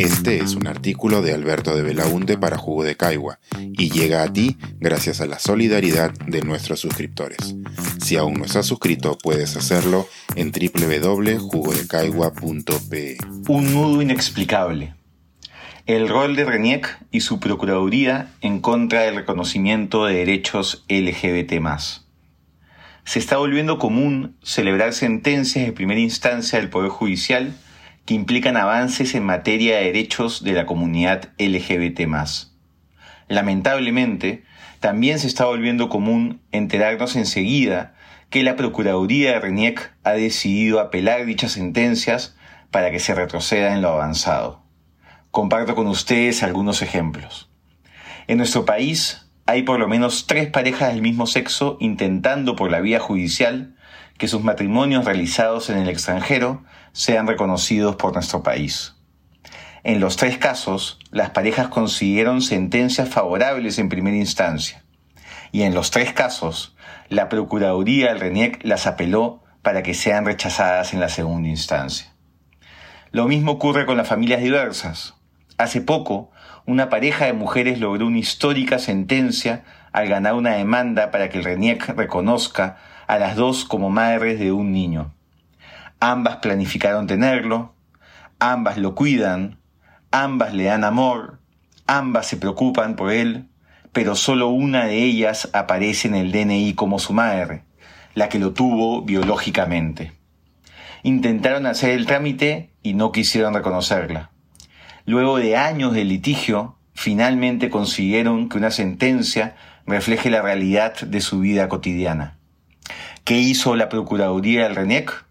[0.00, 4.32] Este es un artículo de Alberto de Belaunte para Jugo de Caigua y llega a
[4.32, 7.54] ti gracias a la solidaridad de nuestros suscriptores.
[8.02, 13.18] Si aún no estás suscrito, puedes hacerlo en www.jugodecaigua.pe.
[13.48, 14.94] Un nudo inexplicable.
[15.84, 21.52] El rol de Reniec y su Procuraduría en contra del reconocimiento de derechos LGBT
[23.04, 27.54] se está volviendo común celebrar sentencias de primera instancia del Poder Judicial
[28.04, 32.00] que implican avances en materia de derechos de la comunidad LGBT.
[33.28, 34.44] Lamentablemente,
[34.80, 37.94] también se está volviendo común enterarnos enseguida
[38.30, 42.36] que la Procuraduría de RENIEC ha decidido apelar dichas sentencias
[42.70, 44.62] para que se retroceda en lo avanzado.
[45.30, 47.50] Comparto con ustedes algunos ejemplos.
[48.26, 52.80] En nuestro país, hay por lo menos tres parejas del mismo sexo intentando por la
[52.80, 53.74] vía judicial
[54.16, 58.94] que sus matrimonios realizados en el extranjero sean reconocidos por nuestro país.
[59.82, 64.84] En los tres casos, las parejas consiguieron sentencias favorables en primera instancia,
[65.50, 66.76] y en los tres casos,
[67.08, 72.14] la Procuraduría del RENIEC las apeló para que sean rechazadas en la segunda instancia.
[73.10, 75.14] Lo mismo ocurre con las familias diversas.
[75.58, 76.30] Hace poco,
[76.70, 81.44] una pareja de mujeres logró una histórica sentencia al ganar una demanda para que el
[81.44, 85.12] RENIEC reconozca a las dos como madres de un niño.
[85.98, 87.74] Ambas planificaron tenerlo,
[88.38, 89.58] ambas lo cuidan,
[90.12, 91.40] ambas le dan amor,
[91.88, 93.48] ambas se preocupan por él,
[93.92, 97.64] pero solo una de ellas aparece en el DNI como su madre,
[98.14, 100.12] la que lo tuvo biológicamente.
[101.02, 104.30] Intentaron hacer el trámite y no quisieron reconocerla.
[105.06, 111.40] Luego de años de litigio, finalmente consiguieron que una sentencia refleje la realidad de su
[111.40, 112.38] vida cotidiana.
[113.24, 115.24] ¿Qué hizo la Procuraduría del RENEC?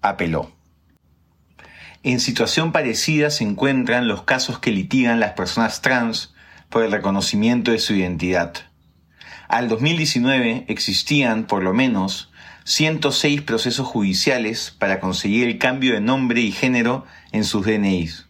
[0.00, 0.52] Apeló.
[2.02, 6.34] En situación parecida se encuentran los casos que litigan las personas trans
[6.68, 8.54] por el reconocimiento de su identidad.
[9.48, 12.32] Al 2019 existían, por lo menos,
[12.64, 18.28] 106 procesos judiciales para conseguir el cambio de nombre y género en sus DNIs.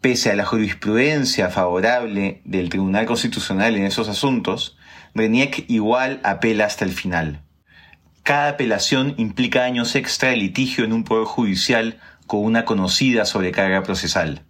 [0.00, 4.78] Pese a la jurisprudencia favorable del Tribunal Constitucional en esos asuntos,
[5.14, 7.42] Reniec igual apela hasta el final.
[8.22, 13.82] Cada apelación implica años extra de litigio en un poder judicial con una conocida sobrecarga
[13.82, 14.46] procesal.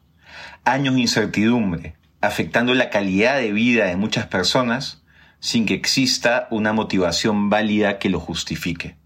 [0.65, 5.03] Años de incertidumbre, afectando la calidad de vida de muchas personas
[5.41, 8.97] sin que exista una motivación válida que lo justifique.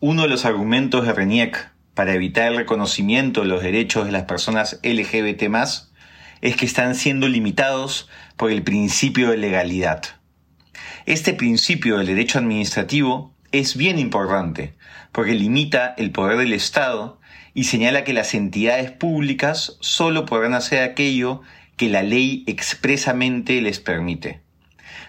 [0.00, 4.24] Uno de los argumentos de Reniec para evitar el reconocimiento de los derechos de las
[4.24, 5.44] personas LGBT
[6.40, 10.02] es que están siendo limitados por el principio de legalidad.
[11.06, 14.74] Este principio del derecho administrativo es bien importante
[15.12, 17.20] porque limita el poder del Estado
[17.54, 21.42] y señala que las entidades públicas solo podrán hacer aquello
[21.76, 24.40] que la ley expresamente les permite.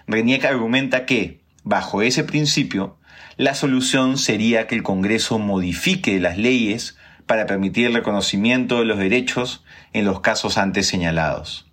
[0.07, 2.97] Reniec argumenta que, bajo ese principio,
[3.37, 6.95] la solución sería que el Congreso modifique las leyes
[7.25, 11.65] para permitir el reconocimiento de los derechos en los casos antes señalados.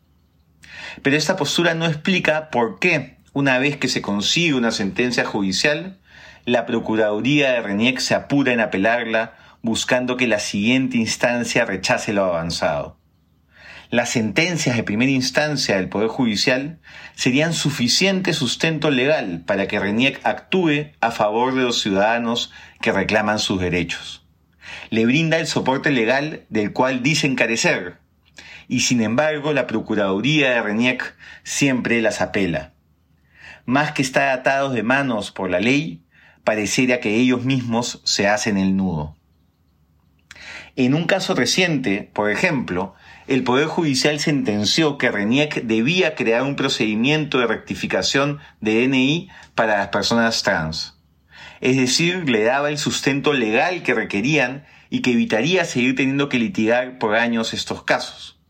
[1.03, 6.01] Pero esta postura no explica por qué, una vez que se consigue una sentencia judicial,
[6.47, 12.25] la Procuraduría de Reniec se apura en apelarla buscando que la siguiente instancia rechace lo
[12.25, 13.02] avanzado
[13.93, 16.79] las sentencias de primera instancia del Poder Judicial
[17.15, 22.51] serían suficiente sustento legal para que RENIEC actúe a favor de los ciudadanos
[22.81, 24.25] que reclaman sus derechos.
[24.89, 27.99] Le brinda el soporte legal del cual dicen carecer,
[28.67, 32.73] y sin embargo la Procuraduría de RENIEC siempre las apela.
[33.67, 36.03] Más que estar atados de manos por la ley,
[36.45, 39.19] pareciera que ellos mismos se hacen el nudo.
[40.77, 42.95] En un caso reciente, por ejemplo,
[43.27, 49.79] el Poder Judicial sentenció que RENIEC debía crear un procedimiento de rectificación de DNI para
[49.79, 50.99] las personas trans.
[51.61, 56.39] Es decir, le daba el sustento legal que requerían y que evitaría seguir teniendo que
[56.39, 58.41] litigar por años estos casos.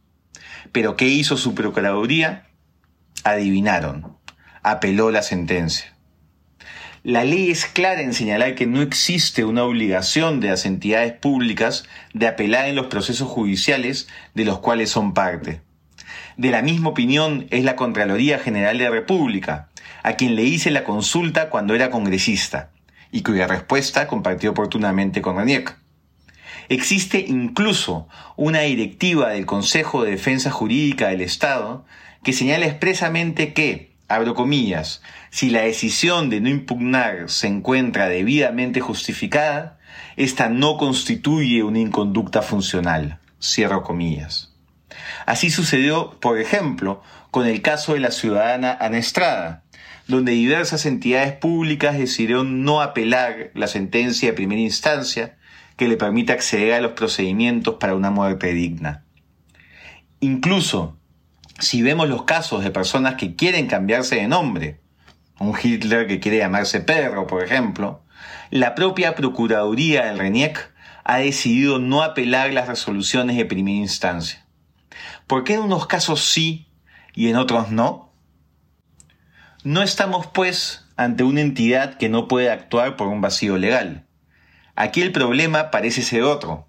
[0.72, 2.46] Pero ¿qué hizo su Procuraduría?
[3.24, 4.16] Adivinaron.
[4.62, 5.91] Apeló la sentencia.
[7.04, 11.82] La ley es clara en señalar que no existe una obligación de las entidades públicas
[12.14, 15.62] de apelar en los procesos judiciales de los cuales son parte.
[16.36, 19.68] De la misma opinión es la Contraloría General de la República,
[20.04, 22.70] a quien le hice la consulta cuando era congresista,
[23.10, 25.76] y cuya respuesta compartió oportunamente con RANIEC.
[26.68, 28.06] Existe incluso
[28.36, 31.84] una directiva del Consejo de Defensa Jurídica del Estado
[32.22, 38.80] que señala expresamente que, abro comillas, si la decisión de no impugnar se encuentra debidamente
[38.80, 39.78] justificada,
[40.16, 44.54] esta no constituye una inconducta funcional, cierro comillas.
[45.26, 49.62] Así sucedió, por ejemplo, con el caso de la ciudadana Ana Estrada,
[50.06, 55.36] donde diversas entidades públicas decidieron no apelar la sentencia de primera instancia
[55.76, 59.04] que le permite acceder a los procedimientos para una muerte digna.
[60.20, 60.98] Incluso,
[61.62, 64.80] si vemos los casos de personas que quieren cambiarse de nombre,
[65.38, 68.02] un Hitler que quiere llamarse perro, por ejemplo,
[68.50, 70.72] la propia Procuraduría del RENIEC
[71.04, 74.44] ha decidido no apelar las resoluciones de primera instancia.
[75.28, 76.68] ¿Por qué en unos casos sí
[77.14, 78.12] y en otros no?
[79.62, 84.06] No estamos, pues, ante una entidad que no puede actuar por un vacío legal.
[84.74, 86.66] Aquí el problema parece ser otro,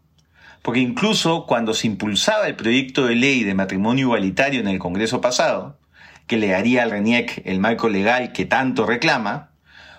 [0.64, 5.22] porque incluso cuando se impulsaba el proyecto de ley de matrimonio igualitario en el Congreso
[5.22, 5.78] pasado,
[6.26, 9.52] que le daría al RENIEC el marco legal que tanto reclama,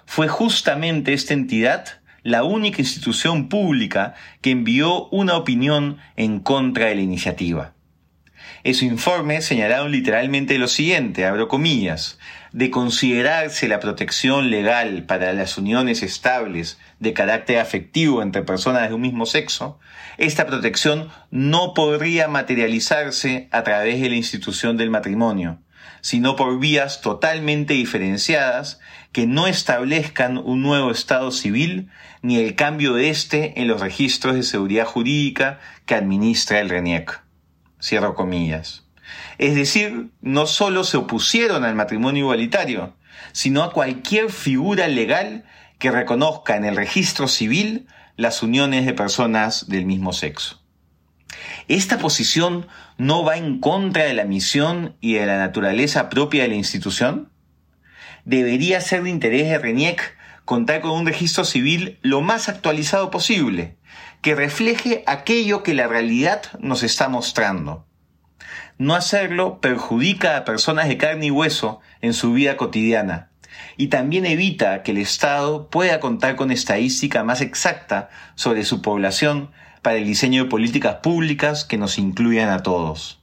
[0.07, 6.95] fue justamente esta entidad la única institución pública que envió una opinión en contra de
[6.95, 7.74] la iniciativa.
[8.65, 12.19] En su informe señalaron literalmente lo siguiente, abro comillas,
[12.53, 18.95] de considerarse la protección legal para las uniones estables de carácter afectivo entre personas de
[18.95, 19.79] un mismo sexo,
[20.17, 25.59] esta protección no podría materializarse a través de la institución del matrimonio,
[26.01, 28.81] sino por vías totalmente diferenciadas
[29.13, 31.91] que no establezcan un nuevo Estado civil
[32.23, 37.24] ni el cambio de éste en los registros de seguridad jurídica que administra el RENIEC.
[37.85, 38.85] Cierro comillas.
[39.37, 42.97] Es decir, no solo se opusieron al matrimonio igualitario,
[43.33, 45.45] sino a cualquier figura legal
[45.79, 47.87] que reconozca en el registro civil
[48.17, 50.63] las uniones de personas del mismo sexo.
[51.69, 56.49] Esta posición no va en contra de la misión y de la naturaleza propia de
[56.49, 57.31] la institución?
[58.25, 63.77] Debería ser de interés de RENIEC contar con un registro civil lo más actualizado posible,
[64.21, 67.87] que refleje aquello que la realidad nos está mostrando.
[68.79, 73.31] No hacerlo perjudica a personas de carne y hueso en su vida cotidiana
[73.77, 79.51] y también evita que el Estado pueda contar con estadística más exacta sobre su población
[79.83, 83.21] para el diseño de políticas públicas que nos incluyan a todos.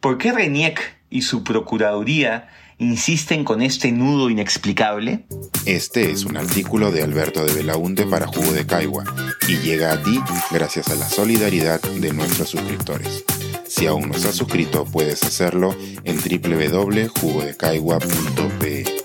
[0.00, 2.48] ¿Por qué RENIEC y su Procuraduría
[2.80, 5.24] insisten con este nudo inexplicable?
[5.66, 9.04] Este es un artículo de Alberto de Belaunte para Jugo de Caigua
[9.48, 10.18] y llega a ti
[10.50, 13.24] gracias a la solidaridad de nuestros suscriptores.
[13.68, 18.99] Si aún no estás suscrito, puedes hacerlo en www.jugodecaigua.pe.